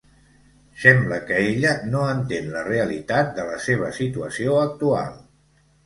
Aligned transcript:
Sembla 0.85 1.19
que 1.27 1.37
ella 1.51 1.75
no 1.91 2.01
entén 2.15 2.49
la 2.57 2.65
realitat 2.71 3.33
de 3.39 3.49
la 3.53 3.63
seva 3.71 3.95
situació 4.03 4.61
actual. 4.67 5.19